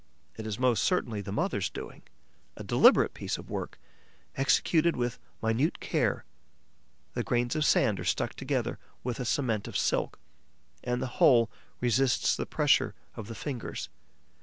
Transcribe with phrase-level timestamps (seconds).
[0.35, 2.01] It is most certainly the mother's doing,
[2.57, 3.77] a deliberate piece of work,
[4.35, 6.25] executed with minute care.
[7.13, 10.17] The grains of sand are stuck together with a cement of silk;
[10.83, 11.51] and the whole
[11.81, 13.89] resists the pressure of the fingers.